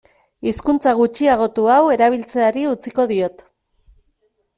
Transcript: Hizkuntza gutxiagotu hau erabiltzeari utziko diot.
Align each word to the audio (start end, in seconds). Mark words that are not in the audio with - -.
Hizkuntza 0.51 0.93
gutxiagotu 0.99 1.65
hau 1.73 1.81
erabiltzeari 1.97 2.65
utziko 2.71 3.05
diot. 3.13 3.45